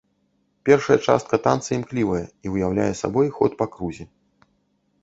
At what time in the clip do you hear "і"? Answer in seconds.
2.49-2.55